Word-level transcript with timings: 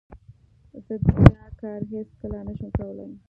زه 0.85 0.95
دا 1.05 1.43
کار 1.59 1.81
هیڅ 1.91 2.09
کله 2.19 2.39
نه 2.47 2.53
شم 2.57 2.69
کولای. 2.77 3.11